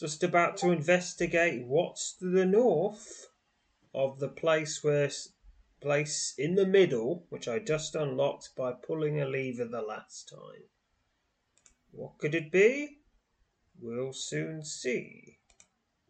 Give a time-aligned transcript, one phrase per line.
[0.00, 3.28] just about to investigate what's to the north
[3.94, 5.10] of the place where
[5.82, 10.64] place in the middle, which I just unlocked by pulling a lever the last time.
[11.90, 13.00] What could it be?
[13.78, 15.38] We'll soon see.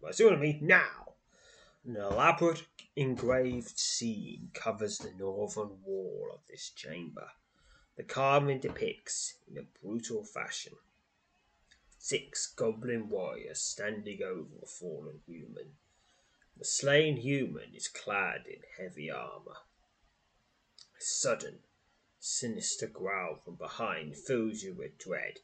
[0.01, 1.15] Well, see what I mean now.
[1.85, 7.29] An elaborate engraved scene covers the northern wall of this chamber.
[7.97, 10.75] The carving depicts, in a brutal fashion,
[12.03, 15.77] six goblin warriors standing over a fallen human.
[16.57, 19.59] The slain human is clad in heavy armor.
[20.99, 21.59] A sudden,
[22.19, 25.41] sinister growl from behind fills you with dread.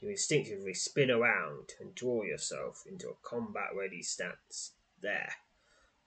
[0.00, 4.72] You instinctively spin around and draw yourself into a combat ready stance.
[5.00, 5.34] There,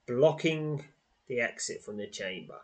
[0.06, 0.84] blocking
[1.26, 2.60] the exit from the chamber,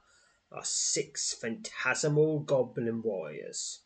[0.50, 3.80] are six phantasmal goblin warriors,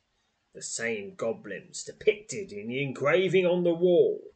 [0.57, 4.33] the same goblins depicted in the engraving on the wall.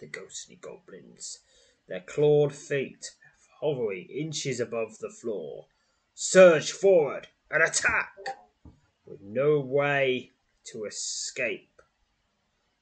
[0.00, 1.38] The ghostly goblins,
[1.86, 3.12] their clawed feet
[3.60, 5.66] hovering inches above the floor,
[6.12, 8.12] surge forward and attack
[9.06, 10.32] with no way
[10.64, 11.80] to escape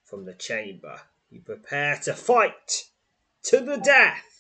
[0.03, 1.03] from the chamber.
[1.29, 2.85] You prepare to fight
[3.43, 4.38] to the death.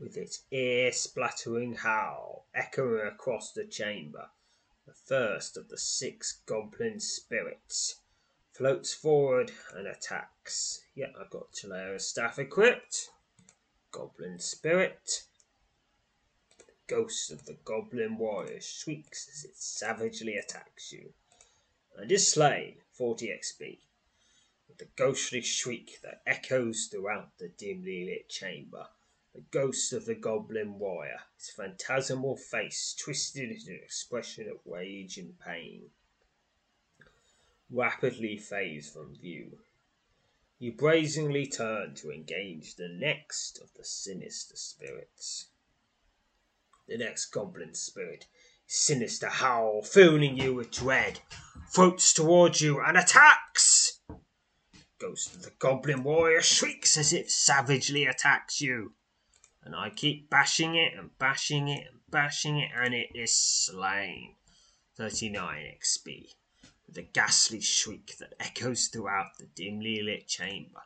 [0.00, 4.30] With its ear splattering howl echoing across the chamber.
[4.86, 8.00] The first of the six goblin spirits
[8.52, 10.80] floats forward and attacks.
[10.94, 13.10] Yep, I've got Chaleo's staff equipped.
[13.92, 15.24] Goblin spirit.
[16.58, 21.12] The ghost of the goblin warrior shrieks as it savagely attacks you
[21.96, 23.78] and is slain 40 XP
[24.66, 28.86] with a ghostly shriek that echoes throughout the dimly lit chamber
[29.32, 35.18] the ghost of the goblin warrior, his phantasmal face twisted into an expression of rage
[35.18, 35.90] and pain,
[37.70, 39.60] rapidly fades from view.
[40.58, 45.46] You brazenly turn to engage the next of the sinister spirits.
[46.88, 48.26] The next goblin spirit,
[48.66, 51.20] sinister howl filling you with dread,
[51.68, 54.00] floats towards you and attacks.
[54.98, 58.92] Ghost of the goblin warrior shrieks as it savagely attacks you
[59.62, 64.36] and I keep bashing it and bashing it and bashing it, and it is slain.
[64.96, 66.34] 39 XP,
[66.86, 70.82] with a ghastly shriek that echoes throughout the dimly lit chamber.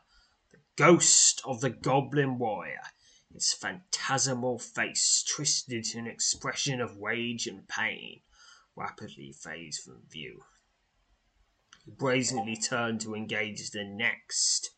[0.51, 2.81] The ghost of the goblin warrior,
[3.33, 8.21] its phantasmal face twisted to an expression of rage and pain,
[8.75, 10.45] rapidly fades from view.
[11.85, 14.71] You brazenly turn to engage the next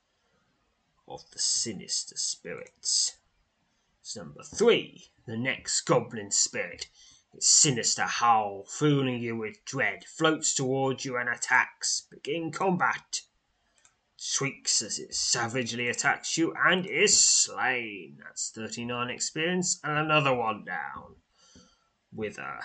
[1.08, 3.17] of the sinister spirits.
[4.16, 6.88] Number three, the next goblin spirit.
[7.34, 12.08] Its sinister howl, filling you with dread, floats towards you and attacks.
[12.10, 13.22] Begin combat.
[14.16, 18.20] Shrieks as it savagely attacks you and is slain.
[18.24, 21.18] That's 39 experience and another one down.
[22.12, 22.62] With a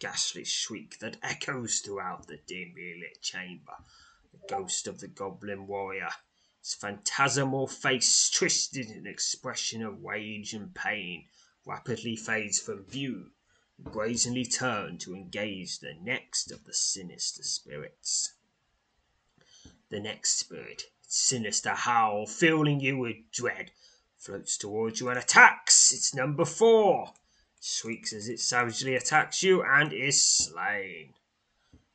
[0.00, 3.76] ghastly shriek that echoes throughout the dimly lit chamber.
[4.32, 6.10] The ghost of the goblin warrior
[6.64, 11.26] its phantasmal face twisted in an expression of rage and pain,
[11.66, 13.32] rapidly fades from view.
[13.76, 18.32] You brazenly turn to engage the next of the sinister spirits.
[19.90, 23.72] The next spirit, its sinister howl filling you with dread,
[24.16, 25.92] floats towards you and attacks.
[25.92, 27.12] It's number four.
[27.60, 31.12] Shrieks as it savagely attacks you and is slain.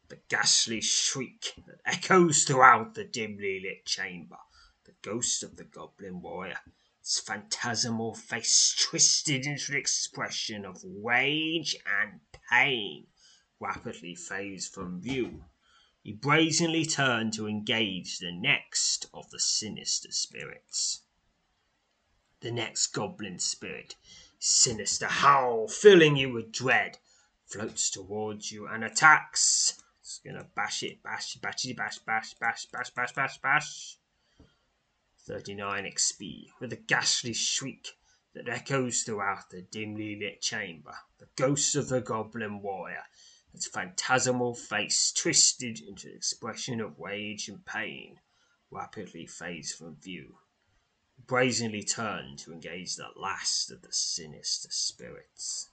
[0.10, 4.38] The ghastly shriek that echoes throughout the dimly lit chamber.
[5.01, 6.60] Ghost of the goblin warrior,
[7.00, 12.19] its phantasmal face twisted into an expression of rage and
[12.51, 13.07] pain,
[13.60, 15.46] rapidly fades from view.
[16.04, 21.04] You brazenly turn to engage the next of the sinister spirits.
[22.42, 23.96] The next goblin spirit,
[24.38, 26.98] sinister howl filling you with dread,
[27.46, 29.81] floats towards you and attacks.
[30.01, 33.99] It's gonna bash it, bash, bashy, bash, bash, bash, bash, bash, bash, bash.
[35.30, 38.00] 39 XP with a ghastly shriek
[38.34, 40.96] that echoes throughout the dimly lit chamber.
[41.20, 43.04] The ghost of the goblin warrior,
[43.54, 48.20] its phantasmal face twisted into an expression of rage and pain,
[48.72, 50.40] rapidly fades from view.
[51.28, 55.70] Brazenly turn to engage the last of the sinister spirits.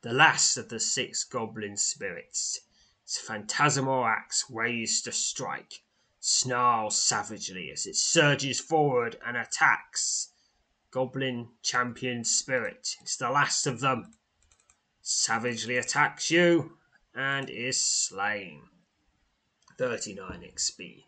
[0.00, 2.62] The last of the six goblin spirits,
[3.04, 5.83] its phantasmal axe raised to strike,
[6.26, 10.32] snarls savagely as it surges forward and attacks.
[10.90, 14.10] Goblin Champion Spirit, it's the last of them,
[15.02, 16.78] savagely attacks you
[17.14, 18.62] and is slain.
[19.76, 21.04] 39 XP.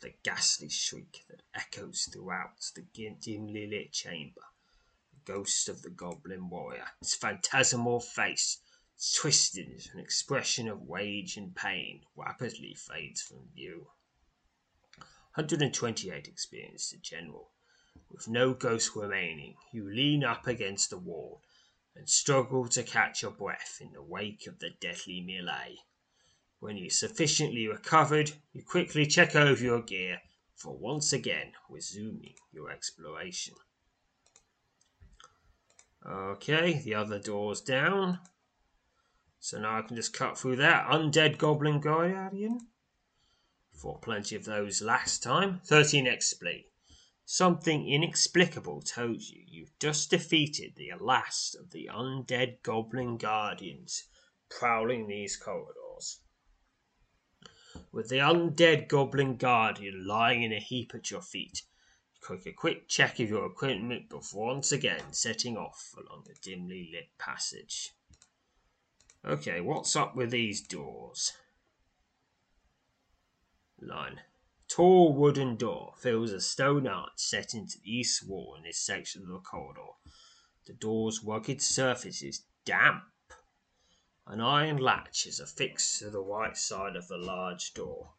[0.00, 2.82] The ghastly shriek that echoes throughout the
[3.22, 4.42] dimly lit chamber.
[5.14, 8.58] The ghost of the goblin warrior, its phantasmal face
[9.14, 13.86] twisted into an expression of rage and pain, rapidly fades from view.
[15.34, 17.48] 128 experience to general.
[18.10, 21.42] With no ghost remaining, you lean up against the wall
[21.96, 25.78] and struggle to catch your breath in the wake of the deadly melee.
[26.60, 30.20] When you're sufficiently recovered, you quickly check over your gear
[30.54, 33.54] for once again resuming your exploration.
[36.06, 38.20] Okay, the other door's down.
[39.40, 40.86] So now I can just cut through that.
[40.88, 42.60] Undead Goblin Guardian.
[43.82, 45.60] Fought plenty of those last time.
[45.64, 46.66] 13 XP.
[47.24, 54.04] Something inexplicable tells you you've just defeated the last of the undead goblin guardians
[54.48, 56.20] prowling these corridors.
[57.90, 61.62] With the undead goblin guardian lying in a heap at your feet,
[62.24, 66.88] take a quick check of your equipment before once again setting off along the dimly
[66.92, 67.90] lit passage.
[69.24, 71.32] Okay, what's up with these doors?
[73.84, 74.20] Line.
[74.68, 79.22] Tall wooden door fills a stone arch set into the east wall in this section
[79.22, 79.92] of the corridor.
[80.66, 83.04] The door's rugged surface is damp.
[84.26, 88.14] An iron latch is affixed to the right side of the large door.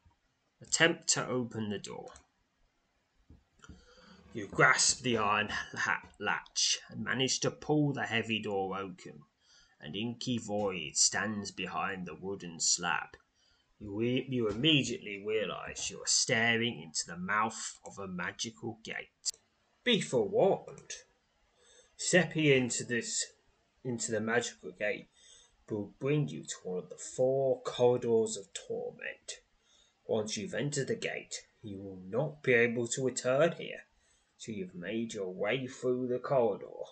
[0.62, 2.12] Attempt to open the door.
[4.34, 5.50] You grasp the iron
[6.20, 9.24] latch and manage to pull the heavy door open.
[9.80, 13.16] An inky void stands behind the wooden slab.
[13.84, 14.00] You,
[14.30, 19.32] you immediately realize you are staring into the mouth of a magical gate.
[19.84, 20.94] Be forewarned.
[21.98, 23.26] Stepping into this
[23.84, 25.10] into the magical gate
[25.70, 29.42] will bring you to one of the four corridors of torment.
[30.06, 33.84] Once you've entered the gate, you will not be able to return here
[34.40, 36.86] till you've made your way through the corridor.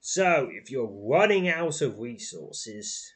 [0.00, 3.12] So, if you're running out of resources,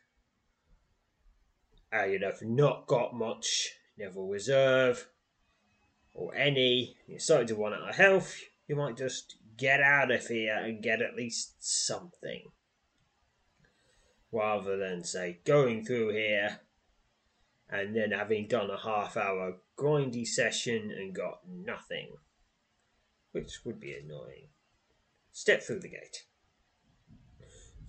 [1.93, 5.09] if you've not got much Neville Reserve
[6.15, 10.27] or any, you're starting to run out of health, you might just get out of
[10.27, 12.43] here and get at least something.
[14.31, 16.61] Rather than, say, going through here
[17.71, 22.09] and then having done a half hour grindy session and got nothing,
[23.33, 24.49] which would be annoying.
[25.33, 26.25] Step through the gate.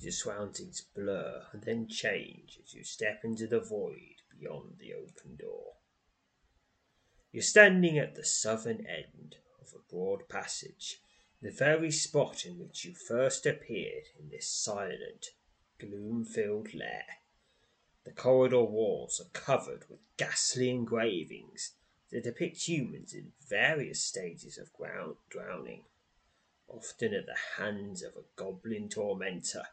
[0.02, 5.36] Your surroundings blur and then change as you step into the void beyond the open
[5.36, 5.74] door.
[7.34, 11.02] You're standing at the southern end of a broad passage,
[11.42, 15.32] the very spot in which you first appeared in this silent,
[15.80, 17.06] gloom filled lair.
[18.06, 21.74] The corridor walls are covered with ghastly engravings
[22.10, 25.84] that depict humans in various stages of ground drowning,
[26.70, 29.66] often at the hands of a goblin tormentor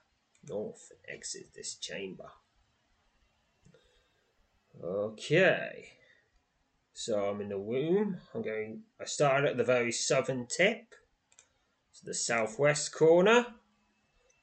[0.48, 2.30] north exit this chamber.
[4.82, 5.88] Okay.
[6.92, 8.18] So I'm in the womb.
[8.34, 8.82] I'm going.
[9.00, 10.94] I started at the very southern tip,
[11.98, 13.46] to the southwest corner.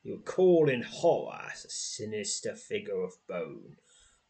[0.04, 3.78] You call in horror as a sinister figure of bone,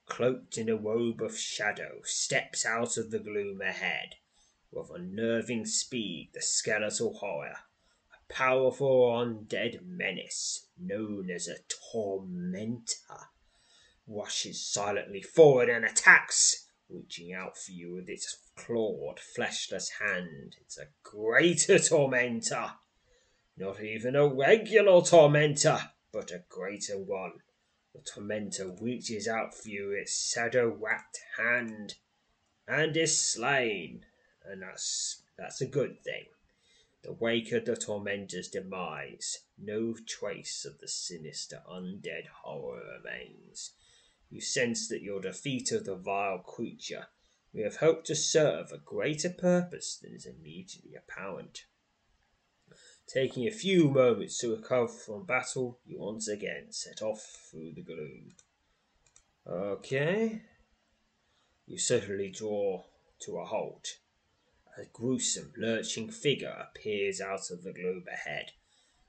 [0.07, 4.15] cloaked in a robe of shadow, steps out of the gloom ahead.
[4.71, 7.57] With unnerving speed, the skeletal horror,
[8.33, 11.57] powerful undead menace known as a
[11.91, 13.29] tormentor,
[14.07, 20.55] rushes silently forward and attacks, reaching out for you with its clawed, fleshless hand.
[20.61, 22.71] It's a greater tormentor.
[23.55, 27.33] Not even a regular tormentor, but a greater one.
[27.93, 31.95] The tormentor reaches out for you its shadow wrapped hand
[32.67, 34.05] and is slain.
[34.43, 36.25] And that's that's a good thing.
[37.03, 43.71] The wake of the tormentor's demise, no trace of the sinister undead horror remains.
[44.29, 47.07] You sense that your defeat of the vile creature
[47.53, 51.65] may have helped to serve a greater purpose than is immediately apparent.
[53.05, 57.83] Taking a few moments to recover from battle, you once again set off through the
[57.83, 58.33] gloom.
[59.45, 60.41] Okay.
[61.65, 62.85] You suddenly draw
[63.23, 63.97] to a halt.
[64.77, 68.53] A gruesome, lurching figure appears out of the gloom ahead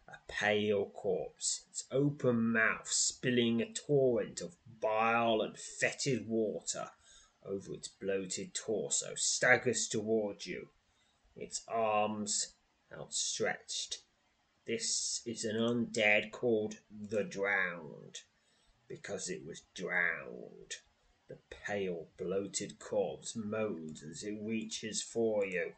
[0.06, 6.90] a pale corpse, its open mouth spilling a torrent of bile and fetid water
[7.42, 10.68] over its bloated torso, staggers toward you,
[11.36, 12.54] its arms
[12.92, 13.98] outstretched.
[14.66, 18.20] This is an undead called the Drowned,
[18.88, 20.76] because it was drowned.
[21.28, 25.72] The pale, bloated corpse moans as it reaches for you.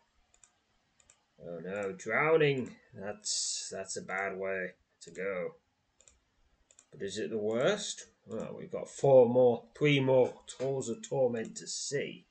[1.40, 2.76] Oh no, drowning.
[2.94, 4.72] That's that's a bad way
[5.02, 5.54] to go.
[6.90, 8.06] But is it the worst?
[8.26, 12.26] Well, we've got four more, three more tools of torment to see.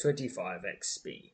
[0.00, 1.32] 25 XP.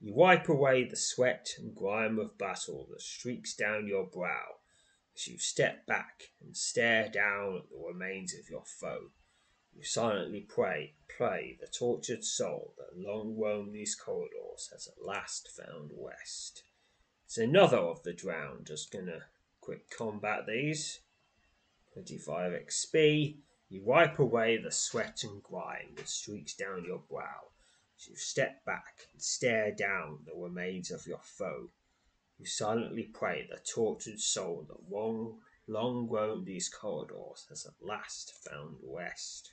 [0.00, 4.58] You wipe away the sweat and grime of battle that streaks down your brow
[5.14, 9.10] as you step back and stare down at the remains of your foe.
[9.74, 15.48] You silently pray, pray the tortured soul that long roamed these corridors has at last
[15.48, 16.62] found rest.
[17.24, 19.26] It's another of the drowned just gonna
[19.60, 21.00] quick combat these.
[21.94, 23.38] 25 XP.
[23.68, 27.48] You wipe away the sweat and grime that streaks down your brow
[27.96, 31.70] as you step back and stare down the remains of your foe.
[32.44, 38.76] Silently pray the tortured soul that long, long roamed these corridors has at last found
[38.82, 39.52] rest.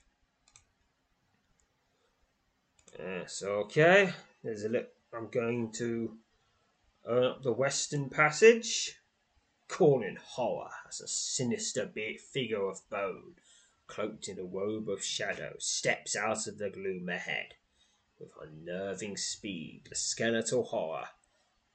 [2.97, 4.13] Yes, okay.
[4.43, 6.17] There's a li- I'm going to
[7.05, 8.95] open up the Western Passage.
[9.67, 11.87] Calling horror as a sinister
[12.33, 13.35] figure of bone,
[13.85, 17.53] cloaked in a robe of shadow, steps out of the gloom ahead.
[18.19, 21.09] With unnerving speed, the skeletal horror,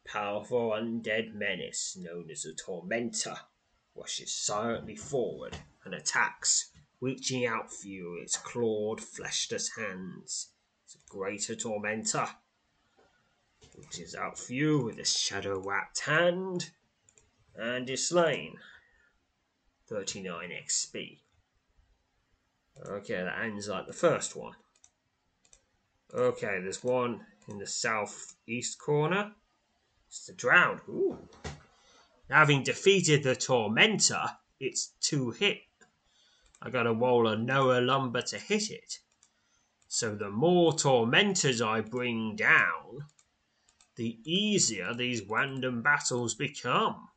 [0.04, 3.36] powerful undead menace known as a tormentor,
[3.94, 6.70] rushes silently forward and attacks,
[7.00, 10.48] reaching out for you its clawed, fleshless hands
[10.84, 12.28] It's a greater tormentor,
[13.98, 16.70] is out for you with a shadow wrapped hand
[17.56, 18.56] and is slain.
[19.88, 21.18] 39 XP.
[22.86, 24.54] Okay, that ends like the first one.
[26.12, 29.32] Okay, there's one in the southeast corner.
[30.14, 30.80] It's the drowned.
[30.88, 31.28] Ooh.
[32.30, 34.24] Having defeated the tormentor,
[34.60, 35.62] it's two hit.
[36.62, 39.00] I got to roll a Noah lumber to hit it.
[39.88, 43.08] So the more tormentors I bring down,
[43.96, 47.08] the easier these random battles become.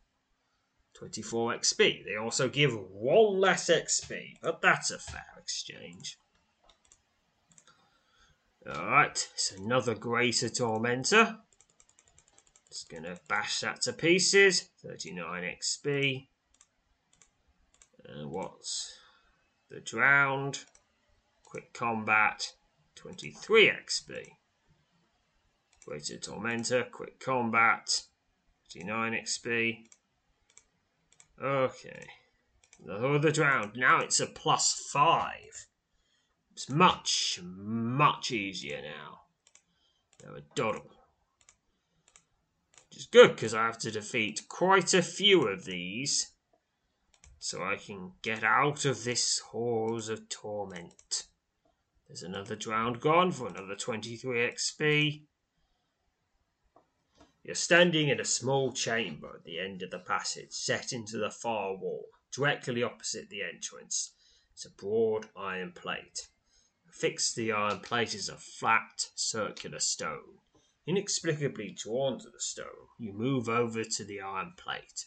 [0.96, 2.04] 24 XP.
[2.04, 6.18] They also give one less XP, but that's a fair exchange.
[8.68, 11.42] Alright, it's another greater tormentor.
[12.70, 14.70] Just gonna bash that to pieces.
[14.86, 16.28] 39 XP.
[18.06, 18.94] And uh, what's
[19.70, 20.66] the drowned?
[21.46, 22.54] Quick combat.
[22.96, 24.32] 23 XP.
[25.88, 28.04] Greater Tormentor, Quick Combat,
[28.64, 29.84] 59 XP.
[31.42, 32.08] Okay.
[32.84, 35.32] The the Drowned, now it's a plus 5.
[36.52, 39.22] It's much, much easier now.
[40.22, 40.97] Now a Doddle.
[42.98, 46.32] Which is good because I have to defeat quite a few of these
[47.38, 51.28] so I can get out of this halls of torment.
[52.08, 55.26] There's another drowned gone for another 23 XP.
[57.44, 61.30] You're standing in a small chamber at the end of the passage, set into the
[61.30, 64.14] far wall, directly opposite the entrance.
[64.54, 66.30] It's a broad iron plate.
[66.90, 70.40] Fixed to the iron plate is a flat, circular stone.
[70.88, 75.04] Inexplicably drawn to the stone, you move over to the iron plate.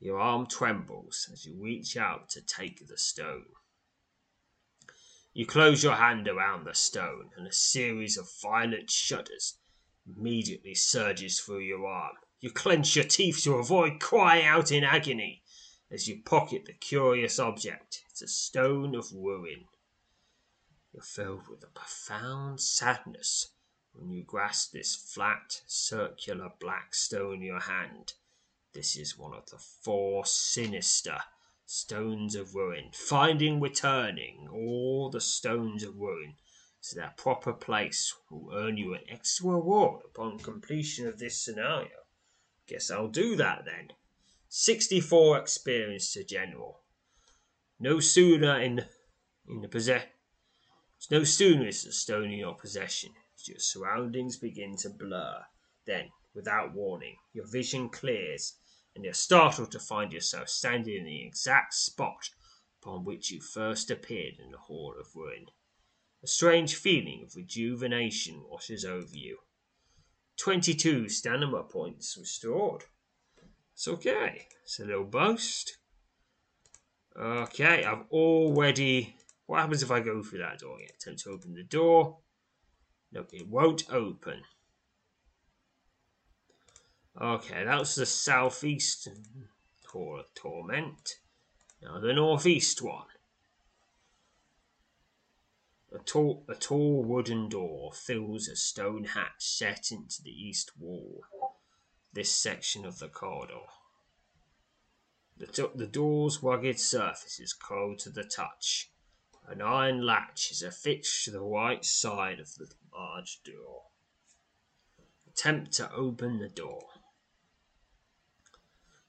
[0.00, 3.44] Your arm trembles as you reach out to take the stone.
[5.34, 9.58] You close your hand around the stone, and a series of violent shudders
[10.06, 12.16] immediately surges through your arm.
[12.40, 15.42] You clench your teeth to avoid crying out in agony
[15.90, 18.02] as you pocket the curious object.
[18.08, 19.66] It's a stone of ruin.
[20.94, 23.50] You're filled with a profound sadness
[23.94, 28.14] when you grasp this flat, circular black stone in your hand.
[28.72, 31.18] This is one of the four sinister
[31.66, 32.90] stones of ruin.
[32.92, 36.36] Finding returning all the stones of ruin
[36.82, 42.06] to their proper place will earn you an extra reward upon completion of this scenario.
[42.66, 43.92] Guess I'll do that then.
[44.48, 46.80] 64 experience to general.
[47.78, 48.84] No sooner in
[49.48, 50.04] in the possess
[51.10, 53.10] no sooner is the stone in your possession
[53.48, 55.44] your surroundings begin to blur.
[55.86, 58.54] Then, without warning, your vision clears
[58.94, 62.30] and you're startled to find yourself standing in the exact spot
[62.82, 65.46] upon which you first appeared in the Hall of Ruin.
[66.22, 69.38] A strange feeling of rejuvenation washes over you.
[70.36, 72.84] 22 stamina points restored.
[73.74, 74.46] It's okay.
[74.62, 75.78] It's a little boast.
[77.16, 79.16] Okay, I've already.
[79.46, 80.78] What happens if I go through that door?
[80.80, 82.18] Yeah, attempt to open the door.
[83.12, 84.42] Nope, it won't open.
[87.20, 89.08] Okay, that's the southeast
[89.86, 91.18] Hall of Torment.
[91.82, 93.06] Now the northeast one.
[95.94, 101.24] A tall, a tall wooden door fills a stone hatch set into the east wall.
[102.14, 103.66] This section of the corridor.
[105.36, 108.90] The, the door's rugged surface is cold to the touch.
[109.46, 113.84] An iron latch is affixed to the right side of the large door.
[115.26, 116.88] Attempt to open the door.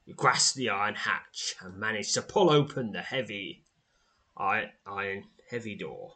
[0.05, 3.63] You grasp the iron hatch and manage to pull open the heavy
[4.35, 6.15] iron, heavy door.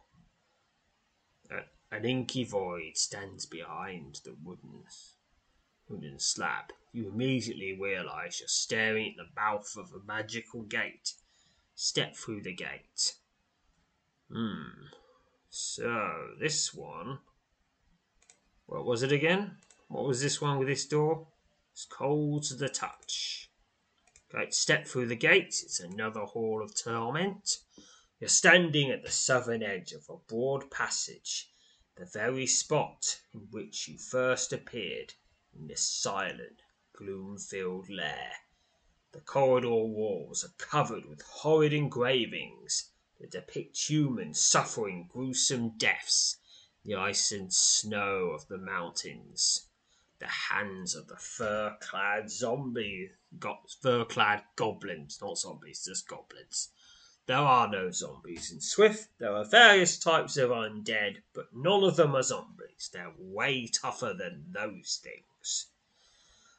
[1.90, 4.84] An inky void stands behind the wooden
[5.88, 6.74] wooden slab.
[6.92, 11.14] You immediately realize you're staring at the mouth of a magical gate.
[11.76, 13.16] Step through the gate.
[14.30, 14.88] Hmm.
[15.50, 17.20] So this one.
[18.68, 19.58] What was it again?
[19.88, 21.28] What was this one with this door?
[21.72, 23.50] It's cold to the touch.
[24.34, 25.62] Okay, step through the gate.
[25.64, 27.60] It's another hall of torment.
[28.20, 31.50] You're standing at the southern edge of a broad passage
[31.96, 35.14] the very spot in which you first appeared
[35.58, 36.62] in this silent,
[36.94, 38.34] gloom filled lair.
[39.14, 46.37] The corridor walls are covered with horrid engravings that depict humans suffering gruesome deaths
[46.88, 49.68] the ice and snow of the mountains.
[50.18, 56.70] The hands of the fur clad zombie, got fur clad goblins, not zombies, just goblins
[57.28, 59.10] there are no zombies in Swift.
[59.20, 62.90] There are various types of undead, but none of them are zombies.
[62.92, 65.68] They're way tougher than those things.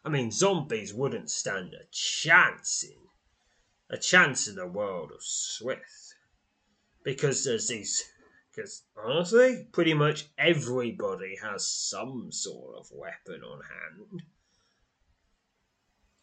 [0.04, 2.98] I mean, zombies wouldn't stand a chance in
[3.90, 6.14] a chance in the world of Swift
[7.02, 8.04] because there's these.
[8.58, 14.22] Because honestly, pretty much everybody has some sort of weapon on hand.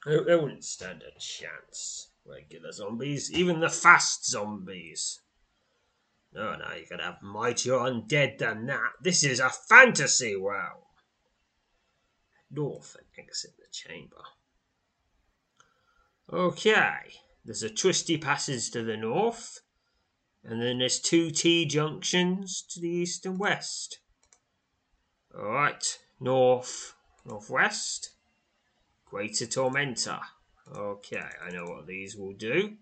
[0.05, 5.21] They, wouldn't stand a chance regular zombies, even the fast zombies.
[6.33, 8.91] No, no, you gotta have mightier undead than that.
[9.01, 10.83] This is a fantasy world.
[12.51, 14.21] North and exit the chamber.
[16.31, 17.13] Okay,
[17.45, 19.61] there's a twisty passage to the north,
[20.47, 23.99] and then there's two T junctions to the east and west.
[25.35, 26.93] Alright, north,
[27.25, 28.11] northwest,
[29.05, 30.21] Greater Tormentor.
[30.73, 32.75] Okay, I know what these will do.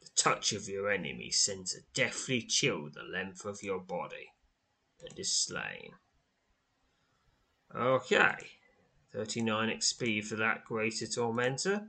[0.00, 4.32] The touch of your enemy sends a deathly chill the length of your body
[5.00, 5.92] and is slain.
[7.74, 8.36] Okay,
[9.12, 11.88] 39 XP for that Greater Tormentor.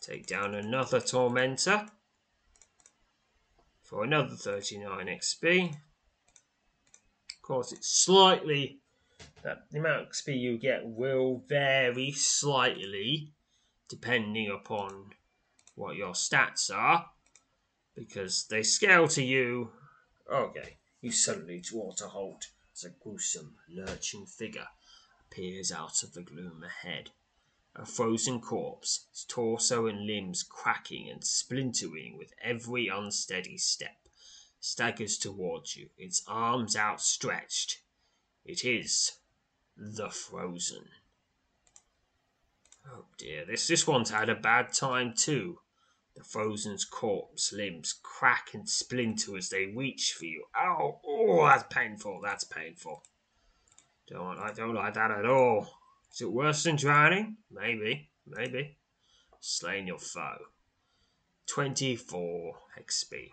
[0.00, 1.86] Take down another Tormentor
[3.88, 5.70] for another 39 XP.
[5.70, 8.80] Of course, it's slightly
[9.44, 13.32] that the amount of XP you get will vary slightly
[13.88, 15.10] depending upon
[15.76, 17.06] what your stats are
[17.94, 19.70] because they scale to you.
[20.30, 24.66] Okay, you suddenly draw to halt as a gruesome, lurching figure
[25.30, 27.10] appears out of the gloom ahead.
[27.78, 34.08] A frozen corpse, its torso and limbs cracking and splintering with every unsteady step,
[34.58, 37.82] staggers towards you, its arms outstretched.
[38.46, 39.18] It is
[39.76, 40.88] the Frozen.
[42.86, 45.60] Oh dear, this this one's had a bad time too.
[46.14, 50.46] The frozen's corpse limbs crack and splinter as they reach for you.
[50.56, 51.02] Ow!
[51.04, 52.22] Oh, that's painful.
[52.22, 53.02] That's painful.
[54.06, 55.75] Don't I don't like that at all.
[56.16, 57.36] Is it worse than drowning?
[57.50, 58.78] Maybe, maybe.
[59.38, 60.46] Slaying your foe.
[61.46, 63.32] Twenty-four XP.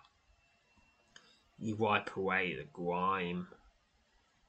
[1.58, 3.48] You wipe away the grime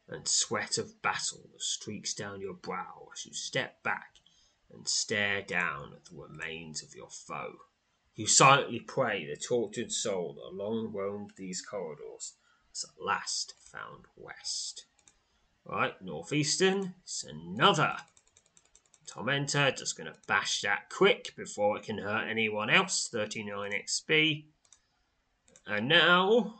[0.08, 4.16] and sweat of battle that streaks down your brow as you step back
[4.72, 7.54] and stare down at the remains of your foe.
[8.16, 12.32] You silently pray the tortured soul that long roamed these corridors
[12.70, 14.86] has at last found west.
[15.64, 17.96] Right, northeastern, it's another
[19.14, 23.08] Tormentor, just going to bash that quick before it can hurt anyone else.
[23.12, 24.46] 39 XP.
[25.66, 26.54] And now,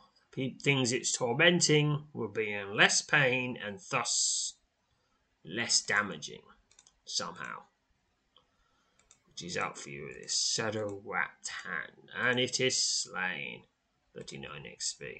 [0.62, 4.54] things it's tormenting will be in less pain and thus
[5.44, 6.42] less damaging
[7.04, 7.62] somehow.
[9.28, 12.10] Which is out for you with this Shadow Wrapped Hand.
[12.16, 13.62] And it is slain.
[14.14, 15.16] 39 XP.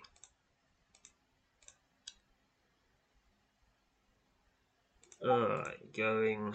[5.26, 6.54] Alright, going.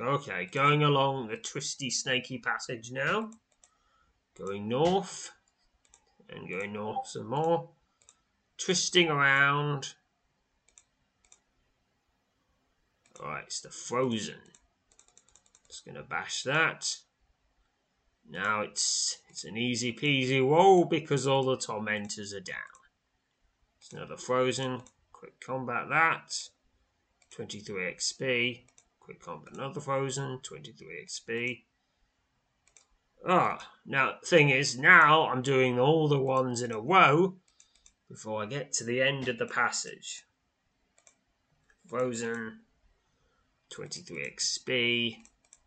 [0.00, 3.30] Okay, going along the twisty, snaky passage now.
[4.36, 5.32] Going north.
[6.30, 7.70] And going north some more.
[8.58, 9.94] Twisting around.
[13.20, 14.36] Alright, it's the frozen.
[15.66, 16.96] Just gonna bash that.
[18.30, 22.56] Now it's it's an easy peasy roll because all the tormentors are down.
[23.80, 24.82] It's another frozen.
[25.12, 26.32] Quick combat that.
[27.30, 28.60] 23 XP.
[29.08, 30.38] Quick combat another frozen.
[30.42, 31.62] 23 XP.
[33.26, 37.36] Ah, now thing is, now I'm doing all the ones in a row
[38.06, 40.24] before I get to the end of the passage.
[41.86, 42.58] Frozen,
[43.70, 45.16] 23 XP,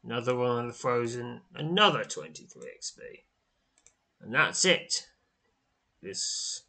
[0.03, 2.99] another one of the frozen, another 23 XP.
[4.21, 5.07] And that's it.
[6.03, 6.61] This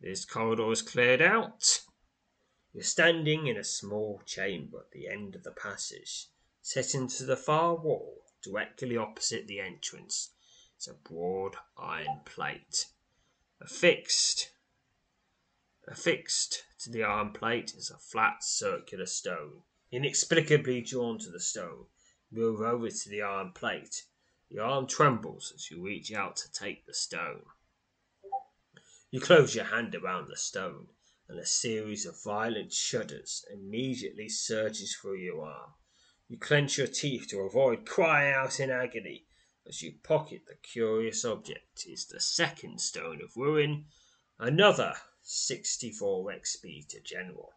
[0.00, 1.82] this corridor is cleared out.
[2.72, 6.28] You're standing in a small chamber at the end of the passage,
[6.62, 10.30] set into the far wall, directly opposite the entrance.
[10.76, 12.86] It's a broad iron plate.
[13.60, 14.52] Affixed,
[15.88, 21.86] affixed to the iron plate is a flat circular stone, inexplicably drawn to the stone.
[22.30, 24.04] Move over to the iron plate.
[24.48, 27.46] The arm trembles as you reach out to take the stone.
[29.10, 30.86] You close your hand around the stone
[31.30, 35.70] and a series of violent shudders immediately surges through your arm.
[36.28, 39.26] You clench your teeth to avoid crying out in agony
[39.64, 41.86] as you pocket the curious object.
[41.86, 43.86] Is the second stone of ruin,
[44.40, 47.52] another 64 XP to general.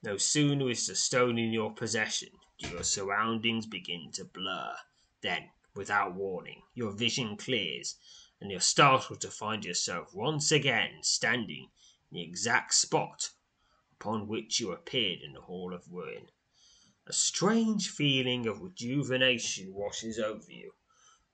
[0.00, 4.76] No sooner is the stone in your possession do your surroundings begin to blur.
[5.20, 7.96] Then, without warning, your vision clears,
[8.40, 11.70] and you're startled to find yourself once again standing
[12.10, 13.30] the exact spot
[13.92, 16.28] upon which you appeared in the Hall of Ruin.
[17.06, 20.72] A strange feeling of rejuvenation washes over you.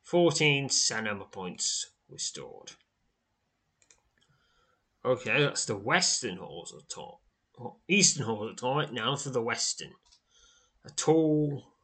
[0.03, 2.73] Fourteen stamina points restored.
[5.05, 7.21] Okay, that's the western halls of top.
[7.61, 8.93] Oh, eastern halls of torment.
[8.93, 9.93] Now for the western.
[10.85, 11.75] A tall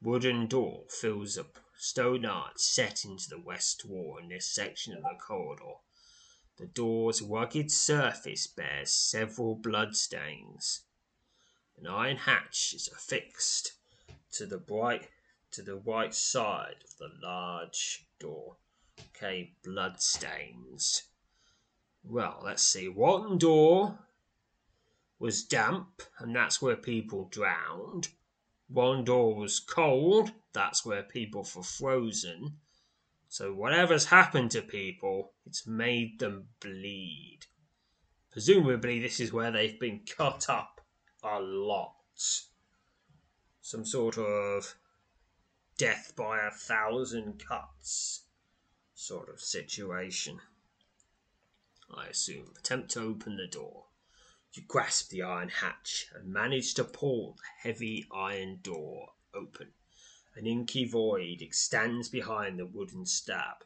[0.00, 5.02] wooden door fills up stone arch set into the west wall in this section of
[5.02, 5.74] the corridor.
[6.62, 10.84] The door's rugged surface bears several bloodstains.
[11.76, 13.72] An iron hatch is affixed
[14.34, 15.08] to the bright
[15.50, 18.58] to the right side of the large door.
[19.08, 21.02] Okay, bloodstains.
[22.04, 22.88] Well, let's see.
[22.88, 23.98] One door
[25.18, 28.10] was damp, and that's where people drowned.
[28.68, 32.60] One door was cold, that's where people were frozen.
[33.32, 37.46] So whatever's happened to people, it's made them bleed.
[38.30, 40.82] Presumably, this is where they've been cut up
[41.24, 41.94] a lot.
[43.62, 44.74] Some sort of
[45.78, 48.24] death by a thousand cuts
[48.92, 50.38] sort of situation.
[51.90, 52.52] I assume.
[52.58, 53.86] Attempt to open the door.
[54.52, 59.72] You grasp the iron hatch and manage to pull the heavy iron door open.
[60.34, 63.64] An inky void extends behind the wooden stab.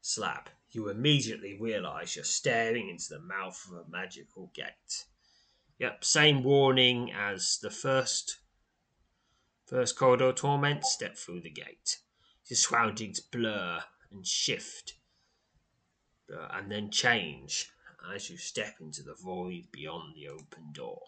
[0.00, 0.50] Slab.
[0.70, 5.04] You immediately realize you're staring into the mouth of a magical gate.
[5.78, 8.38] Yep, same warning as the first
[9.66, 10.84] first corridor torment.
[10.84, 11.98] Step through the gate.
[12.46, 14.94] Your surroundings blur and shift,
[16.32, 17.70] uh, and then change
[18.12, 21.02] as you step into the void beyond the open door.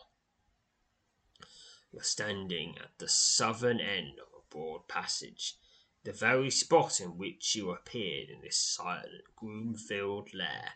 [1.92, 5.56] You're standing at the southern end of broad passage,
[6.04, 10.74] the very spot in which you appeared in this silent, gloom filled lair.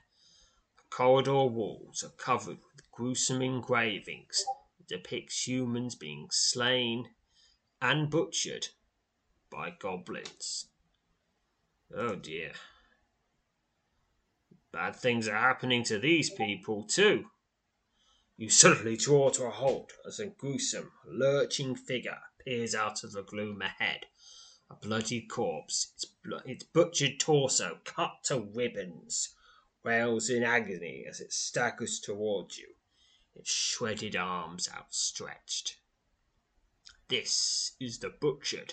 [0.77, 4.45] The corridor walls are covered with gruesome engravings
[4.79, 7.11] that depict humans being slain
[7.81, 8.69] and butchered
[9.51, 10.67] by goblins.
[11.95, 12.53] Oh dear.
[14.73, 17.27] Bad things are happening to these people, too.
[18.37, 23.23] You suddenly draw to a halt as a gruesome, lurching figure peers out of the
[23.23, 24.07] gloom ahead.
[24.71, 26.07] A bloody corpse, its,
[26.47, 29.35] its butchered torso cut to ribbons,
[29.85, 32.75] wails in agony as it staggers towards you,
[33.35, 35.77] its shredded arms outstretched.
[37.09, 38.73] This is the butchered,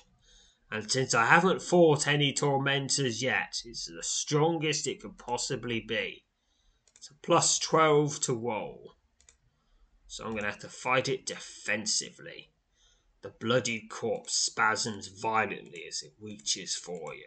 [0.72, 6.26] and since I haven't fought any tormentors yet, it's the strongest it could possibly be.
[6.96, 8.96] It's a plus 12 to roll
[10.08, 12.52] so I'm going to have to fight it defensively.
[13.26, 17.26] The bloody corpse spasms violently as it reaches for you.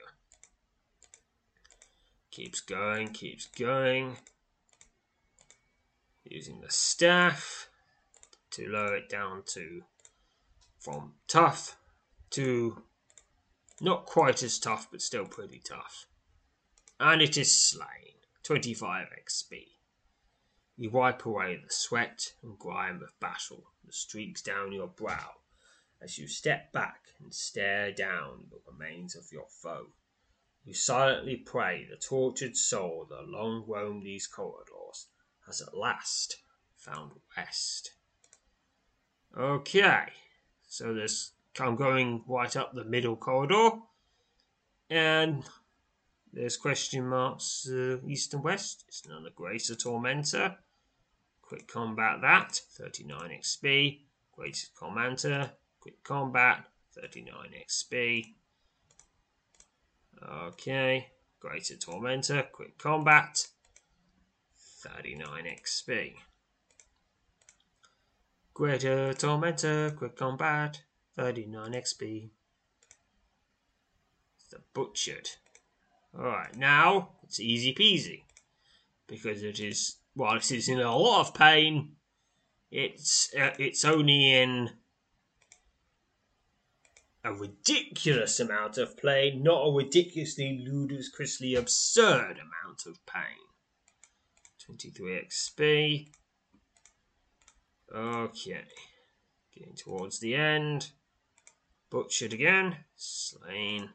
[2.30, 4.18] Keeps going, keeps going.
[6.22, 7.68] Using the staff
[8.52, 9.82] to lower it down to
[10.78, 11.76] from tough
[12.30, 12.84] to
[13.80, 16.06] not quite as tough, but still pretty tough.
[17.00, 18.14] And it is slain.
[18.44, 19.66] 25 XP.
[20.76, 25.32] You wipe away the sweat and grime of battle that streaks down your brow
[26.00, 29.86] as you step back and stare down the remains of your foe.
[30.64, 35.06] You silently pray the tortured soul that long roamed these corridors
[35.46, 36.36] has at last
[36.76, 37.92] found rest.
[39.36, 40.04] Okay,
[40.66, 43.70] so there's I'm going right up the middle corridor,
[44.88, 45.44] and
[46.32, 48.84] there's question marks uh, east and west.
[48.86, 50.56] It's another Greater Tormentor.
[51.42, 54.00] Quick combat that, 39 XP.
[54.38, 55.50] Greatest Commander,
[55.88, 57.34] quick combat, 39
[57.66, 58.34] XP.
[60.22, 61.06] Okay,
[61.40, 63.46] Greater Tormentor, quick combat,
[64.82, 66.14] 39 XP.
[68.52, 70.82] Greater Tormentor, quick combat,
[71.16, 72.28] 39 XP.
[74.50, 75.30] The Butchered.
[76.14, 78.24] Alright, now it's easy peasy
[79.06, 81.92] because it is while it is in a lot of pain,
[82.70, 84.70] it's uh, it's only in
[87.28, 93.36] a ridiculous amount of pain, not a ridiculously ludicrously absurd amount of pain.
[94.64, 96.08] 23 XP.
[97.94, 98.64] Okay.
[99.54, 100.90] Getting towards the end.
[101.90, 102.76] Butchered again.
[102.96, 103.90] Slain.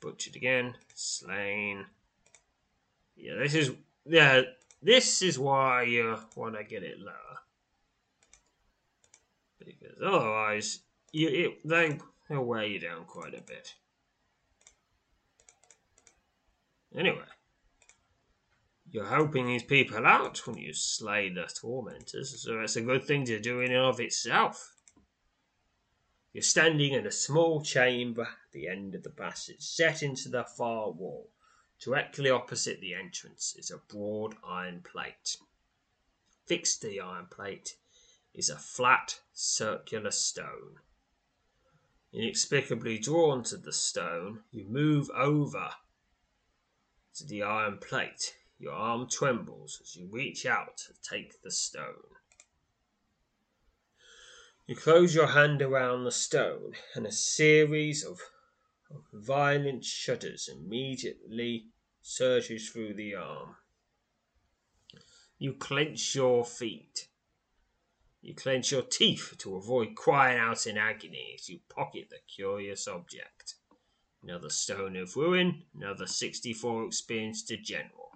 [0.00, 0.74] Butchered again.
[0.94, 1.86] Slain.
[3.16, 3.72] Yeah, this is.
[4.06, 4.42] Yeah,
[4.82, 7.14] this is why you want to get it lower.
[9.58, 10.80] Because otherwise,
[11.14, 11.98] you, it, they,
[12.28, 13.74] they'll weigh you down quite a bit.
[16.96, 17.24] Anyway,
[18.90, 23.24] you're helping these people out when you slay the tormentors, so it's a good thing
[23.24, 24.72] to do in and of itself.
[26.32, 30.44] You're standing in a small chamber at the end of the passage, set into the
[30.44, 31.30] far wall.
[31.80, 35.36] Directly opposite the entrance is a broad iron plate.
[36.46, 37.76] Fixed to the iron plate
[38.32, 40.78] is a flat circular stone.
[42.14, 45.70] Inexplicably drawn to the stone, you move over
[47.16, 48.36] to the iron plate.
[48.56, 52.14] Your arm trembles as you reach out to take the stone.
[54.68, 58.20] You close your hand around the stone, and a series of,
[58.90, 61.66] of violent shudders immediately
[62.00, 63.56] surges through the arm.
[65.36, 67.08] You clench your feet.
[68.26, 72.88] You clench your teeth to avoid crying out in agony as you pocket the curious
[72.88, 73.56] object.
[74.22, 78.12] Another stone of ruin, another 64 experience to general.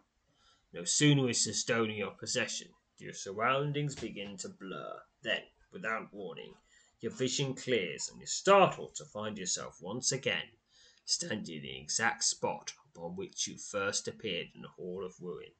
[0.73, 5.03] No sooner is the stone in your possession, do your surroundings begin to blur.
[5.21, 6.55] Then, without warning,
[7.01, 10.53] your vision clears and you're startled to find yourself once again
[11.05, 15.53] standing in the exact spot upon which you first appeared in the Hall of Ruin.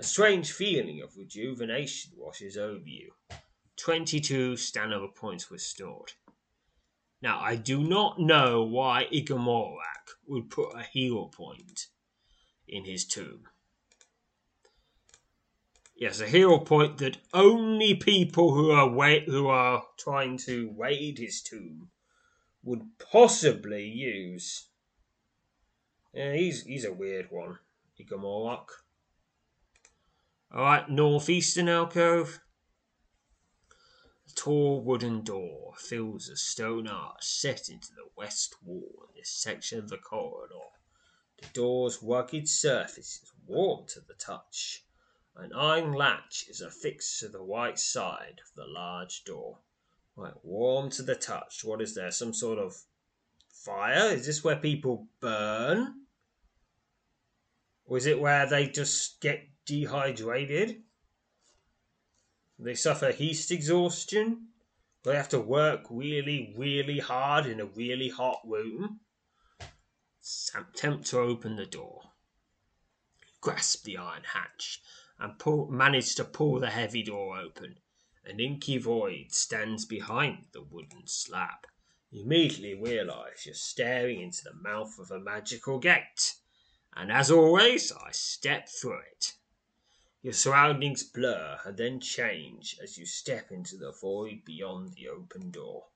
[0.00, 3.12] A strange feeling of rejuvenation washes over you.
[3.76, 6.12] Twenty-two stamina points were stored.
[7.22, 11.86] Now, I do not know why Igamorak would put a hero point
[12.68, 13.48] in his tomb.
[15.94, 21.18] Yes, a hero point that only people who are wa- who are trying to raid
[21.18, 21.90] his tomb
[22.62, 24.68] would possibly use.
[26.12, 27.58] Yeah, he's he's a weird one,
[27.98, 28.66] Igor
[30.54, 32.40] Alright, northeastern alcove.
[34.36, 39.78] Tall wooden door fills a stone arch set into the west wall in this section
[39.78, 40.54] of the corridor.
[41.40, 44.84] The door's rugged surface is warm to the touch.
[45.34, 49.58] An iron latch is affixed to the white side of the large door.
[50.14, 51.64] Right, warm to the touch.
[51.64, 52.10] What is there?
[52.10, 52.76] Some sort of
[53.48, 54.12] fire?
[54.12, 56.06] Is this where people burn?
[57.86, 60.82] Or is it where they just get dehydrated?
[62.58, 64.48] They suffer heat exhaustion?
[65.02, 69.00] They have to work really, really hard in a really hot room?
[70.54, 72.12] Attempt to open the door.
[73.40, 74.82] Grasp the iron hatch
[75.18, 77.78] and pull, manage to pull the heavy door open.
[78.24, 81.66] An inky void stands behind the wooden slab.
[82.10, 86.34] You immediately realize you're staring into the mouth of a magical gate.
[86.94, 89.34] And as always, I step through it.
[90.26, 95.52] Your surroundings blur and then change as you step into the void beyond the open
[95.52, 95.86] door.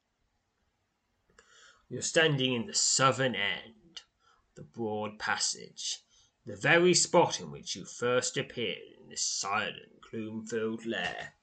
[1.88, 4.02] You're standing in the southern end,
[4.54, 6.04] the broad passage,
[6.46, 11.34] the very spot in which you first appeared in this silent, gloom filled lair.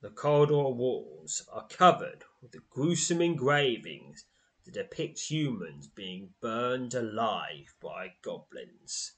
[0.00, 4.24] The corridor walls are covered with the gruesome engravings
[4.64, 9.12] that depict humans being burned alive by goblins.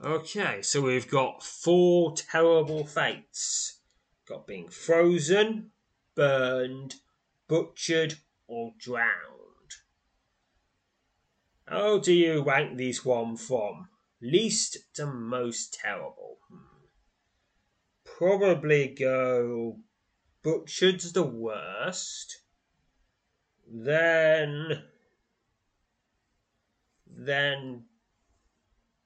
[0.00, 3.80] Okay, so we've got four terrible fates.
[4.26, 5.70] Got being frozen,
[6.14, 6.96] burned,
[7.48, 8.14] butchered,
[8.46, 9.42] or drowned.
[11.66, 13.88] How do you rank these one from
[14.20, 16.38] least to most terrible?
[16.50, 16.56] Hmm.
[18.04, 19.78] Probably go
[20.42, 22.38] butchered's the worst.
[23.66, 24.84] Then
[27.06, 27.84] then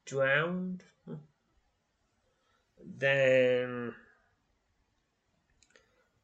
[0.06, 0.84] drowned.
[2.82, 3.94] Then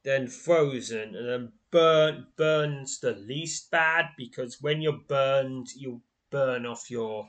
[0.05, 2.37] then frozen and then burnt.
[2.37, 7.29] burns the least bad because when you're burned you burn off your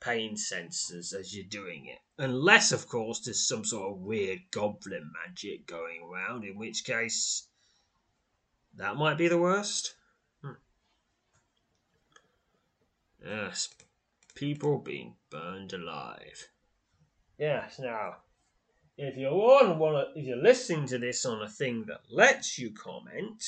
[0.00, 1.98] pain sensors as you're doing it.
[2.18, 7.46] Unless of course there's some sort of weird goblin magic going around, in which case
[8.74, 9.94] that might be the worst.
[10.42, 10.52] Hmm.
[13.24, 13.68] Yes,
[14.34, 16.48] people being burned alive.
[17.38, 18.16] Yes, now,
[18.96, 22.72] if you're on one, if you're listening to this on a thing that lets you
[22.72, 23.42] comment,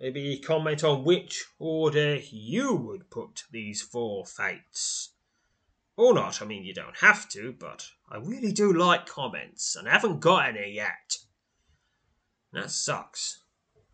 [0.00, 5.14] maybe comment on which order you would put these four fates.
[5.96, 9.88] Or not, I mean, you don't have to, but I really do like comments, and
[9.88, 11.18] I haven't got any yet.
[12.52, 13.42] That sucks.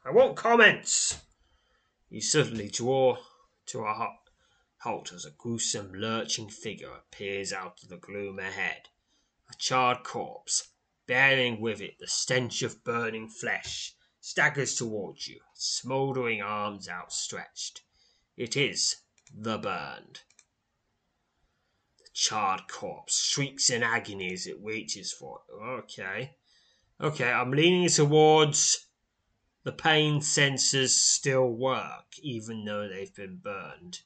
[0.04, 1.20] I want comments!
[2.08, 3.18] You suddenly draw
[3.66, 4.25] to a halt
[4.86, 8.88] as a gruesome, lurching figure appears out of the gloom ahead.
[9.50, 10.68] A charred corpse,
[11.08, 17.82] bearing with it the stench of burning flesh, staggers towards you, smouldering arms outstretched.
[18.36, 18.98] It is
[19.34, 20.20] the burned.
[21.98, 25.52] The charred corpse shrieks in agony as it reaches for it.
[25.52, 26.36] Okay.
[27.00, 28.86] Okay, I'm leaning towards
[29.64, 34.02] the pain sensors still work, even though they've been burned.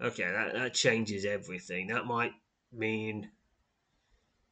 [0.00, 1.88] Okay, that, that changes everything.
[1.88, 2.32] That might
[2.72, 3.30] mean.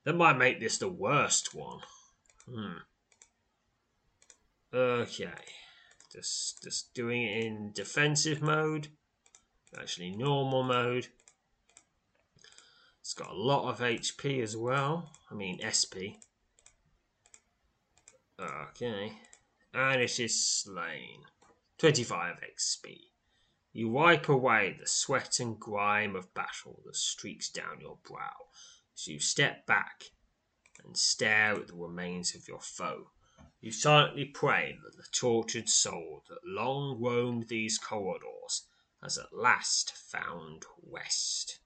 [0.05, 1.81] That might make this the worst one.
[2.51, 2.79] Hmm.
[4.73, 5.33] Okay.
[6.13, 8.89] Just, just doing it in defensive mode.
[9.79, 11.09] Actually, normal mode.
[13.01, 15.11] It's got a lot of HP as well.
[15.31, 16.23] I mean, SP.
[18.41, 19.13] Okay.
[19.73, 21.23] And it is slain.
[21.79, 22.97] 25 XP.
[23.77, 28.47] You wipe away the sweat and grime of battle that streaks down your brow
[28.95, 30.05] as you step back
[30.85, 33.11] and stare at the remains of your foe.
[33.61, 38.69] You silently pray that the tortured soul that long roamed these corridors
[39.03, 41.59] has at last found rest.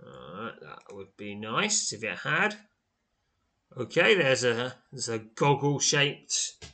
[0.00, 2.56] Alright, that would be nice if it had.
[3.76, 6.64] Okay, there's a there's a goggle shaped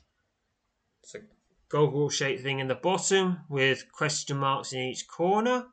[1.71, 5.69] goggle shaped thing in the bottom with question marks in each corner.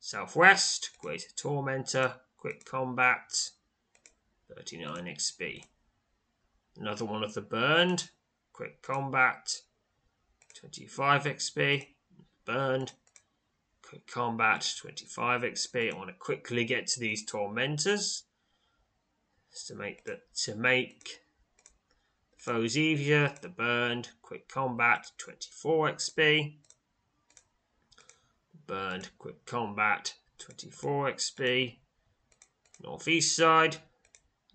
[0.00, 3.50] Southwest, Greater Tormentor, Quick Combat,
[4.54, 5.64] 39 XP.
[6.78, 8.10] Another one of the Burned,
[8.52, 9.62] Quick Combat,
[10.54, 11.86] 25 XP.
[12.44, 12.92] Burned,
[13.82, 15.92] Quick Combat, 25 XP.
[15.92, 18.24] I want to quickly get to these Tormentors.
[19.66, 21.20] to make that to make
[22.48, 26.56] Easier, the burned, quick combat, 24 XP.
[28.66, 31.78] Burned, quick combat, 24 XP.
[32.82, 33.78] Northeast side,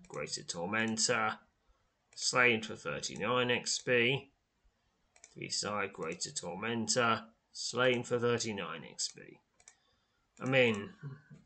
[0.08, 1.38] Greater Tormentor,
[2.16, 4.30] Slain for 39 XP.
[5.34, 9.38] Three side Greater Tormentor, slain for 39 XP.
[10.42, 10.90] I mean,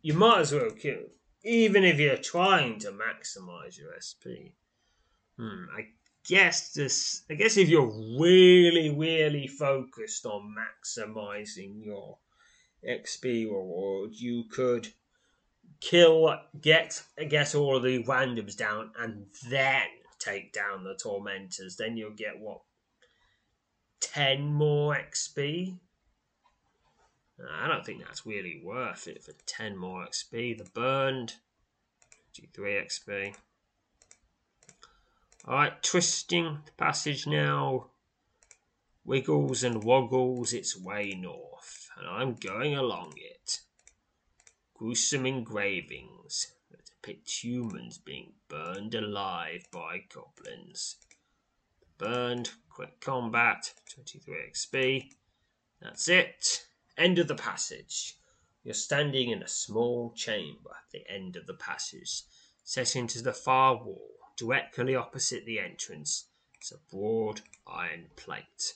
[0.01, 1.03] you might as well kill,
[1.43, 4.57] even if you're trying to maximize your SP.
[5.37, 5.87] Hmm, I
[6.27, 7.23] guess this.
[7.29, 12.17] I guess if you're really, really focused on maximizing your
[12.87, 14.89] XP reward, you could
[15.79, 19.87] kill, get get all of the randoms down, and then
[20.19, 21.77] take down the tormentors.
[21.77, 22.61] Then you'll get what
[23.99, 25.77] ten more XP.
[27.51, 30.57] I don't think that's really worth it for 10 more XP.
[30.57, 31.33] The burned,
[32.33, 33.35] G3 XP.
[35.47, 37.91] Alright, twisting the passage now.
[39.03, 43.59] Wiggles and woggles its way north, and I'm going along it.
[44.73, 50.95] Gruesome engravings that depict humans being burned alive by goblins.
[51.99, 55.09] Burned, quick combat, 23 XP.
[55.79, 56.65] That's it.
[56.97, 58.15] End of the passage.
[58.63, 62.23] You're standing in a small chamber at the end of the passage,
[62.63, 64.14] set into the far wall.
[64.37, 66.25] Directly opposite the entrance
[66.61, 68.73] is a broad iron plate.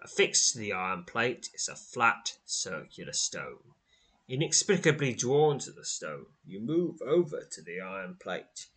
[0.00, 3.74] Affixed to the iron plate is a flat, circular stone.
[4.26, 8.68] Inexplicably drawn to the stone, you move over to the iron plate.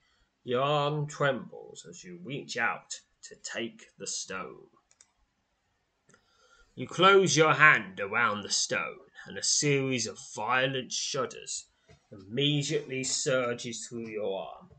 [0.44, 4.68] Your arm trembles as you reach out to take the stone.
[6.76, 11.70] You close your hand around the stone, and a series of violent shudders
[12.12, 14.70] immediately surges through your arm.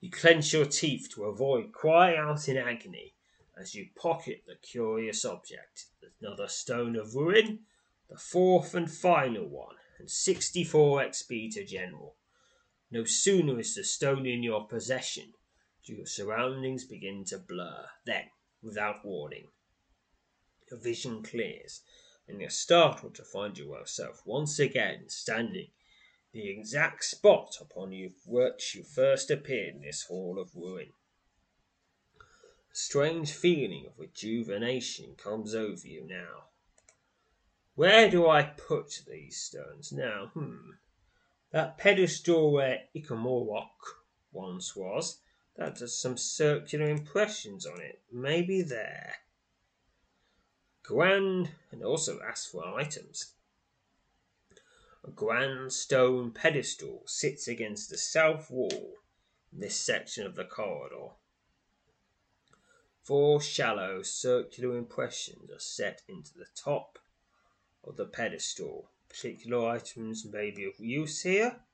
[0.00, 3.14] You clench your teeth to avoid crying out in agony
[3.56, 5.86] as you pocket the curious object.
[6.20, 7.66] Another stone of ruin,
[8.08, 12.16] the fourth and final one, and 64 XP to general.
[12.90, 15.34] No sooner is the stone in your possession,
[15.84, 17.86] do your surroundings begin to blur.
[18.04, 18.30] Then,
[18.62, 19.48] without warning,
[20.70, 21.82] your vision clears,
[22.26, 25.68] and you're startled to find yourself once again standing
[26.32, 27.90] the exact spot upon
[28.26, 30.92] which you first appeared in this hall of ruin.
[32.72, 36.44] A strange feeling of rejuvenation comes over you now.
[37.74, 40.30] Where do I put these stones now?
[40.34, 40.72] Hmm.
[41.50, 43.70] That pedestal where Ikamorok
[44.32, 45.18] once was,
[45.56, 48.00] that has some circular impressions on it.
[48.12, 49.14] Maybe there.
[50.84, 53.34] Grand, and also ask for items.
[55.02, 58.98] A grand stone pedestal sits against the south wall
[59.52, 61.14] in this section of the corridor.
[63.02, 66.98] Four shallow circular impressions are set into the top
[67.82, 68.90] of the pedestal.
[69.08, 71.64] Particular items may be of use here.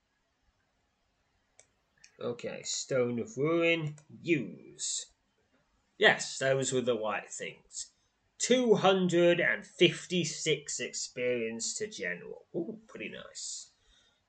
[2.18, 5.06] Okay, stone of ruin, use.
[5.98, 7.88] Yes, those were the white things.
[8.38, 12.46] 256 experience to general.
[12.54, 13.70] Ooh, pretty nice.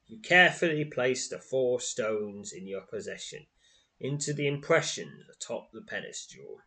[0.05, 3.47] You carefully place the four stones in your possession
[3.99, 6.61] into the impression atop the pedestal.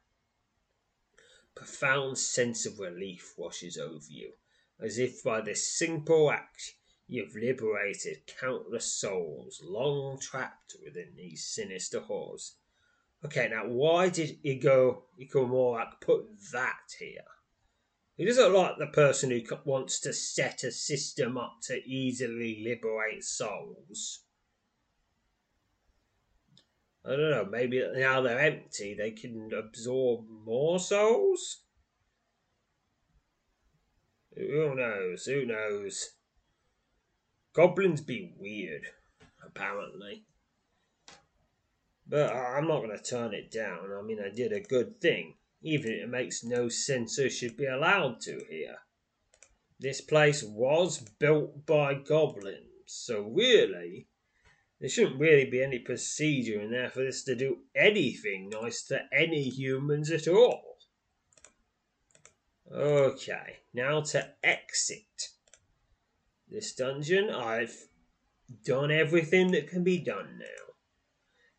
[1.54, 4.34] Profound sense of relief washes over you,
[4.78, 6.76] as if by this simple act
[7.06, 12.56] you've liberated countless souls long trapped within these sinister halls.
[13.24, 17.24] Okay, now why did Igor Ikomorak put that here?
[18.16, 23.24] He doesn't like the person who wants to set a system up to easily liberate
[23.24, 24.24] souls.
[27.04, 31.62] I don't know, maybe now they're empty, they can absorb more souls?
[34.36, 35.24] Who knows?
[35.24, 36.10] Who knows?
[37.54, 38.86] Goblins be weird,
[39.44, 40.24] apparently.
[42.10, 43.92] But I'm not going to turn it down.
[43.96, 47.56] I mean, I did a good thing, even if it makes no sense I should
[47.56, 48.78] be allowed to here.
[49.78, 54.08] This place was built by goblins, so really,
[54.80, 59.02] there shouldn't really be any procedure in there for this to do anything nice to
[59.12, 60.78] any humans at all.
[62.74, 65.28] Okay, now to exit
[66.48, 67.30] this dungeon.
[67.30, 67.86] I've
[68.64, 70.69] done everything that can be done now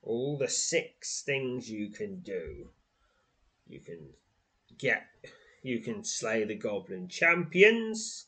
[0.04, 2.70] all the six things you can do.
[3.68, 4.10] You can
[4.78, 5.04] get,
[5.64, 8.26] you can slay the goblin champions.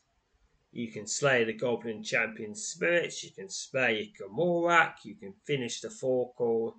[0.72, 3.22] You can slay the goblin champion spirits.
[3.22, 5.04] You can slay Gamorak.
[5.04, 6.74] You can finish the four core,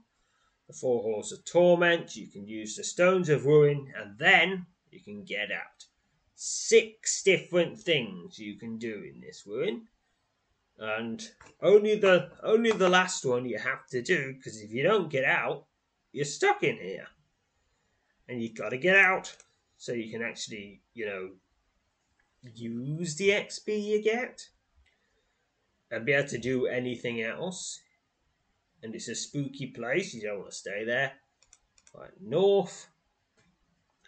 [0.68, 2.16] the four halls of torment.
[2.16, 5.86] You can use the stones of ruin, and then you can get out.
[6.36, 9.88] Six different things you can do in this ruin
[10.78, 15.10] and only the only the last one you have to do because if you don't
[15.10, 15.66] get out,
[16.12, 17.08] you're stuck in here,
[18.28, 19.36] and you've got to get out
[19.78, 21.30] so you can actually, you know,
[22.54, 24.50] use the XP you get
[25.92, 27.80] and be able to do anything else.
[28.82, 31.14] And it's a spooky place, you don't want to stay there.
[31.94, 32.88] Right, north,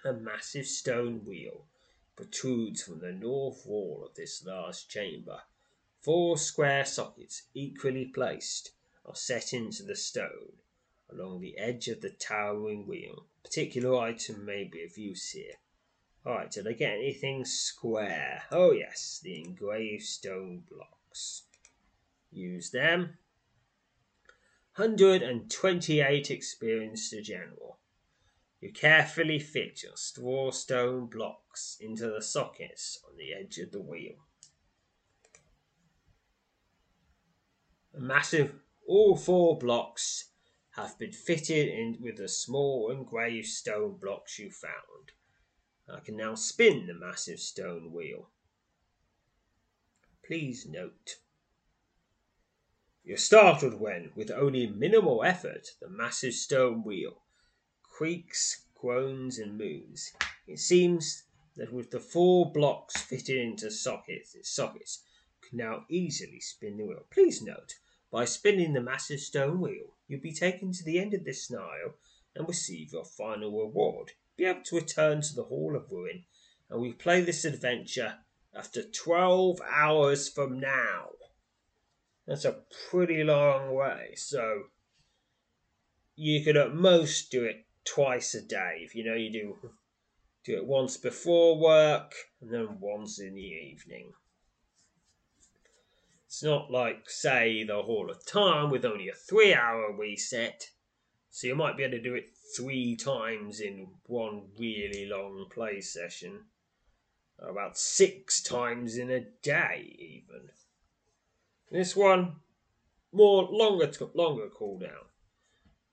[0.06, 1.66] a massive stone wheel
[2.16, 5.40] protrudes from the north wall of this large chamber.
[6.08, 8.72] Four square sockets, equally placed,
[9.06, 10.54] are set into the stone
[11.10, 13.28] along the edge of the towering wheel.
[13.44, 15.56] A particular item may be of use here.
[16.26, 18.44] Alright, did I get anything square?
[18.52, 21.44] Oh, yes, the engraved stone blocks.
[22.32, 23.18] Use them.
[24.78, 27.80] 128 experience to general.
[28.62, 33.82] You carefully fit your straw stone blocks into the sockets on the edge of the
[33.82, 34.27] wheel.
[38.00, 38.54] Massive,
[38.88, 40.30] all four blocks
[40.72, 45.12] have been fitted in with the small engraved stone blocks you found.
[45.90, 48.30] I can now spin the massive stone wheel.
[50.26, 51.16] Please note.
[53.04, 57.22] You're startled when, with only minimal effort, the massive stone wheel
[57.84, 60.12] creaks, groans, and moves.
[60.46, 61.24] It seems
[61.56, 65.04] that with the four blocks fitted into sockets, its sockets
[65.42, 67.06] can now easily spin the wheel.
[67.10, 67.76] Please note,
[68.18, 71.94] by spinning the massive stone wheel, you'll be taken to the end of this scenario
[72.36, 74.14] and receive your final reward.
[74.36, 76.24] Be able to return to the Hall of Ruin,
[76.68, 78.16] and we play this adventure
[78.56, 81.10] after 12 hours from now.
[82.26, 84.64] That's a pretty long way, so
[86.16, 88.80] you could at most do it twice a day.
[88.80, 89.70] If you know you do
[90.44, 94.14] do it once before work and then once in the evening.
[96.28, 100.72] It's not like, say, the Hall of Time with only a three hour reset,
[101.30, 105.80] so you might be able to do it three times in one really long play
[105.80, 106.48] session.
[107.40, 110.50] About six times in a day, even.
[111.72, 112.42] This one,
[113.14, 115.06] more longer, longer cooldown.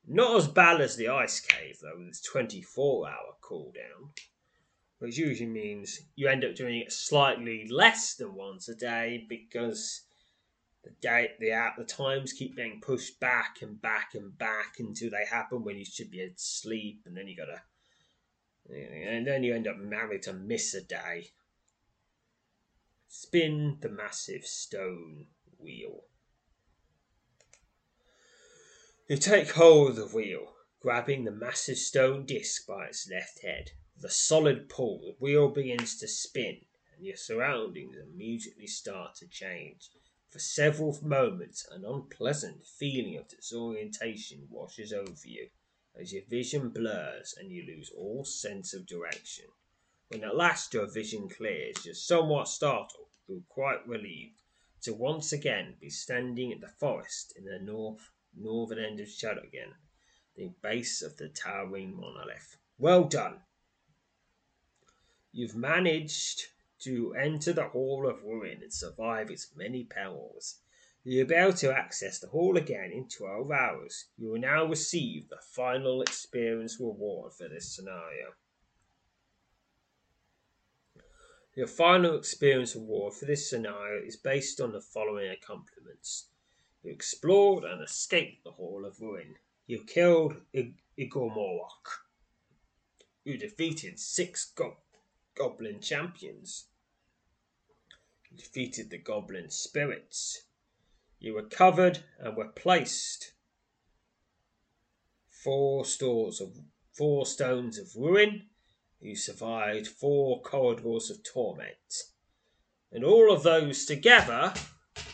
[0.04, 4.10] Not as bad as the Ice Cave, though, with its 24 hour cooldown,
[4.98, 10.03] which usually means you end up doing it slightly less than once a day because
[10.84, 15.10] the day the out the times keep being pushed back and back and back until
[15.10, 17.62] they happen when you should be asleep, and then you gotta,
[18.68, 21.28] and then you end up married to miss a day.
[23.08, 25.26] Spin the massive stone
[25.58, 26.02] wheel.
[29.08, 33.72] You take hold of the wheel, grabbing the massive stone disc by its left head.
[33.96, 36.62] With a solid pull, the wheel begins to spin,
[36.96, 39.90] and your surroundings immediately start to change.
[40.34, 45.50] For several moments, an unpleasant feeling of disorientation washes over you
[45.94, 49.44] as your vision blurs and you lose all sense of direction.
[50.08, 54.42] When at last your vision clears, you're somewhat startled, but quite relieved,
[54.80, 59.48] to once again be standing in the forest in the north northern end of Shadow
[59.48, 59.76] Glen,
[60.34, 62.56] the base of the towering monolith.
[62.76, 63.44] Well done!
[65.30, 66.48] You've managed
[66.80, 70.60] to enter the Hall of Ruin and survive its many perils.
[71.04, 74.06] You'll be able to access the hall again in 12 hours.
[74.16, 78.32] You will now receive the final experience reward for this scenario.
[81.54, 86.30] Your final experience reward for this scenario is based on the following accomplishments.
[86.82, 89.36] You explored and escaped the Hall of Ruin.
[89.66, 92.06] You killed Igor Morlock.
[93.24, 94.78] You defeated six go-
[95.34, 96.66] goblin champions
[98.30, 100.44] You defeated the goblin spirits.
[101.18, 103.32] You recovered and were placed
[105.28, 106.58] four stores of
[106.92, 108.48] four stones of ruin.
[109.00, 112.04] You survived four corridors of torment.
[112.90, 114.54] And all of those together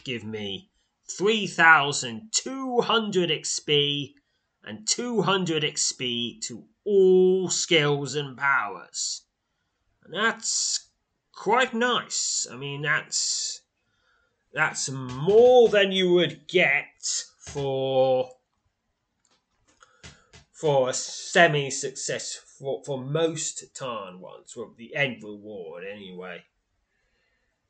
[0.05, 0.71] give me
[1.19, 4.15] 3,200 XP
[4.63, 9.23] and 200 XP to all skills and powers.
[10.11, 10.89] That's
[11.33, 12.47] quite nice.
[12.51, 13.63] I mean, that's
[14.53, 18.31] that's more than you would get for
[20.53, 26.45] for a semi-success for, for most Tarn ones, well, the end reward anyway.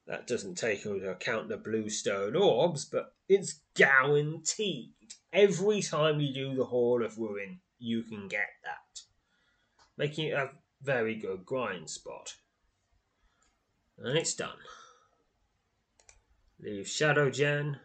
[0.09, 4.91] That doesn't take into account the bluestone orbs, but it's guaranteed.
[5.32, 9.03] Every time you do the Hall of Ruin, you can get that.
[9.97, 10.51] Making it a
[10.83, 12.37] very good grind spot.
[13.99, 14.59] And it's done.
[16.59, 17.78] Leave Shadow Glen.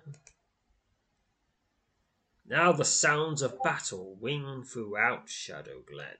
[2.45, 6.17] Now the sounds of battle ring throughout Shadow Glen.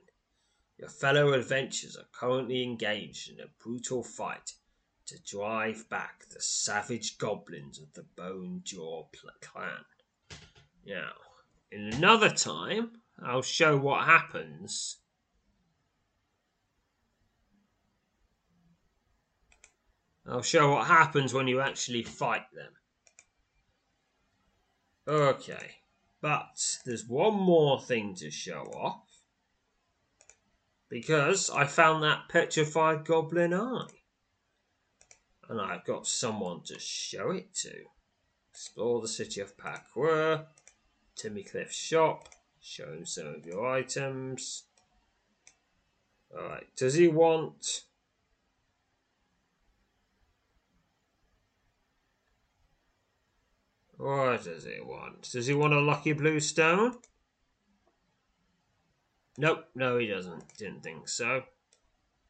[0.77, 4.53] Your fellow adventurers are currently engaged in a brutal fight
[5.05, 9.07] to drive back the savage goblins of the Bone Jaw
[9.41, 9.85] clan.
[10.85, 11.13] Now,
[11.71, 14.97] in another time, I'll show what happens.
[20.27, 22.71] Oh, I'll show what happens when you actually fight them.
[25.07, 25.77] Okay,
[26.21, 29.03] but there's one more thing to show off.
[30.89, 33.87] Because I found that petrified goblin eye.
[35.47, 37.85] And I've got someone to show it to.
[38.51, 40.45] Explore the city of Pakwa.
[41.15, 42.29] Timmy Cliff's shop.
[42.61, 44.63] Show him some of your items.
[46.35, 47.83] Alright, does he want...
[53.97, 55.29] What does he want?
[55.31, 56.97] Does he want a lucky blue stone?
[59.37, 60.57] Nope, no he doesn't.
[60.57, 61.43] Didn't think so.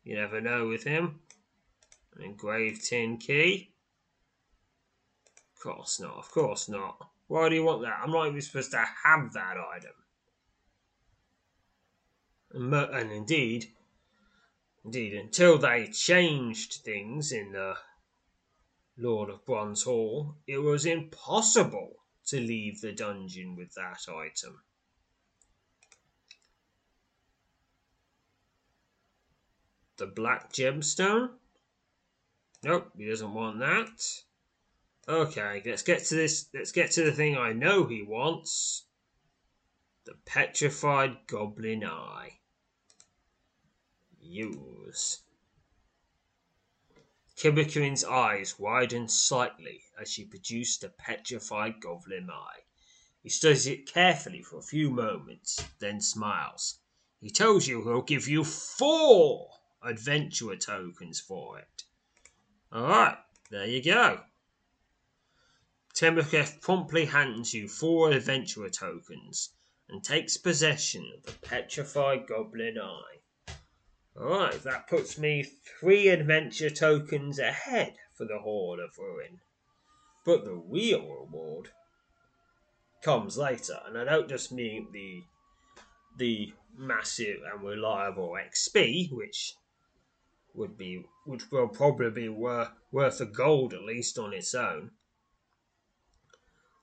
[0.03, 1.19] You never know with him.
[2.15, 3.71] An engraved tin key?
[5.55, 7.09] Of course not, of course not.
[7.27, 7.99] Why do you want that?
[8.03, 9.91] I'm not even supposed to have that item.
[12.53, 13.73] And indeed,
[14.83, 17.75] indeed, until they changed things in the
[18.97, 24.61] Lord of Bronze Hall, it was impossible to leave the dungeon with that item.
[29.97, 31.29] The black gemstone?
[32.63, 34.23] Nope, he doesn't want that.
[35.07, 36.49] Okay, let's get to this.
[36.53, 38.85] Let's get to the thing I know he wants.
[40.05, 42.39] The petrified goblin eye.
[44.19, 45.24] Use.
[47.35, 52.61] Kimberkin's eyes widened slightly as she produced the petrified goblin eye.
[53.21, 56.79] He studies it carefully for a few moments, then smiles.
[57.19, 59.49] He tells you he'll give you four
[59.81, 61.83] adventurer tokens for it.
[62.71, 63.17] Alright,
[63.49, 64.23] there you go.
[65.93, 69.51] Timberclef promptly hands you four adventurer tokens
[69.89, 73.19] and takes possession of the petrified goblin eye.
[74.17, 79.41] Alright, that puts me three adventure tokens ahead for the Hall of Ruin.
[80.23, 81.71] But the real reward
[83.01, 85.23] comes later, and I don't just mean the
[86.17, 89.55] the massive and reliable XP, which
[90.53, 94.91] would be would will probably be worth worth a gold at least on its own.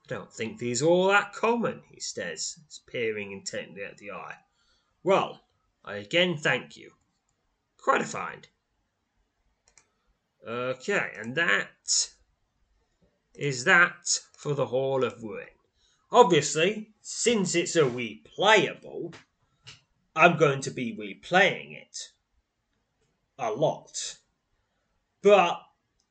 [0.05, 4.37] I don't think these are all that common, he says, peering intently at the eye.
[5.03, 5.41] Well,
[5.83, 6.91] I again thank you.
[7.83, 8.47] Gratified.
[10.47, 12.11] Okay, and that
[13.35, 15.47] is that for the Hall of Ruin.
[16.09, 19.13] Obviously, since it's a replayable,
[20.15, 22.11] I'm going to be replaying it
[23.37, 24.17] a lot.
[25.21, 25.59] But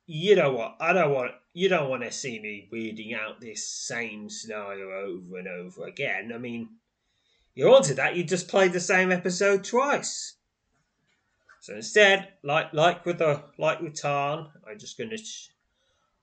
[0.05, 0.77] you know what?
[0.79, 5.39] I don't want you don't want to see me reading out this same scenario over
[5.39, 6.31] and over again.
[6.35, 6.69] I mean,
[7.55, 10.35] you wanted that, you just played the same episode twice.
[11.63, 15.15] So instead, like like with the like with Tarn, I'm just gonna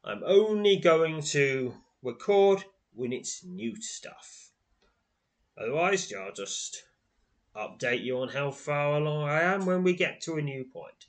[0.05, 1.72] I'm only going to
[2.03, 2.62] record
[2.93, 4.51] when it's new stuff.
[5.57, 6.84] Otherwise, I'll just
[7.57, 11.07] update you on how far along I am when we get to a new point.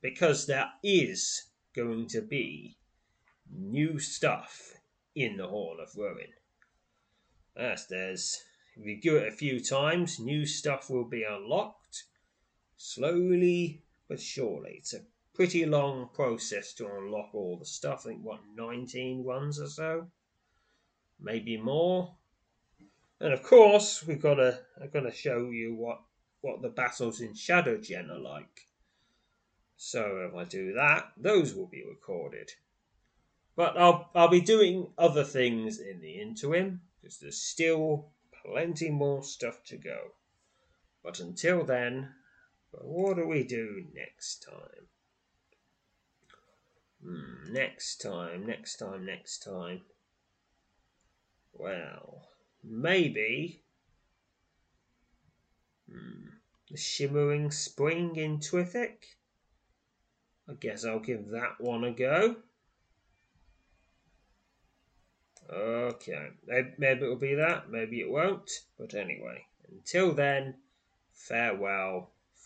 [0.00, 2.76] Because there is going to be
[3.52, 4.74] new stuff
[5.16, 6.32] in the Hall of Ruin.
[7.56, 8.44] As there's.
[8.76, 12.04] If you do it a few times, new stuff will be unlocked.
[12.86, 14.74] Slowly but surely.
[14.76, 15.00] It's a
[15.32, 18.04] pretty long process to unlock all the stuff.
[18.04, 20.10] I think, what, 19 ones or so?
[21.18, 22.14] Maybe more.
[23.20, 26.02] And of course, we've got to, I've got to show you what,
[26.42, 28.68] what the battles in Shadow Glen are like.
[29.78, 32.52] So if I do that, those will be recorded.
[33.56, 38.10] But I'll, I'll be doing other things in the interim, because there's still
[38.44, 40.12] plenty more stuff to go.
[41.02, 42.10] But until then,
[42.82, 44.88] what do we do next time?
[47.02, 49.82] Hmm, next time, next time, next time.
[51.52, 52.28] Well,
[52.62, 53.62] maybe.
[55.90, 56.28] Hmm,
[56.70, 59.18] the Shimmering Spring in Twithic?
[60.48, 62.36] I guess I'll give that one a go.
[65.50, 68.50] Okay, maybe it'll be that, maybe it won't.
[68.78, 70.54] But anyway, until then,
[71.12, 72.12] farewell,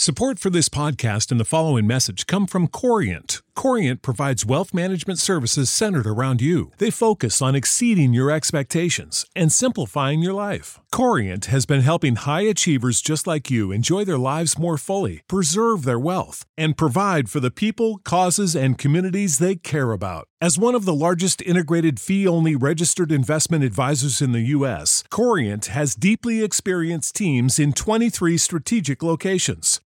[0.00, 3.42] Support for this podcast and the following message come from Corient.
[3.56, 6.70] Corient provides wealth management services centered around you.
[6.78, 10.78] They focus on exceeding your expectations and simplifying your life.
[10.92, 15.82] Corient has been helping high achievers just like you enjoy their lives more fully, preserve
[15.82, 20.28] their wealth, and provide for the people, causes, and communities they care about.
[20.40, 25.66] As one of the largest integrated fee only registered investment advisors in the U.S., Corient
[25.66, 29.80] has deeply experienced teams in 23 strategic locations.